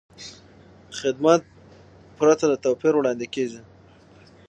خدمت 0.99 1.41
پرته 2.17 2.45
له 2.51 2.55
توپیر 2.65 2.93
وړاندې 2.97 3.25
کېږي. 3.35 3.61